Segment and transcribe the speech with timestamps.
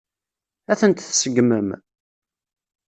[0.71, 1.67] Ad tent-tseggmem?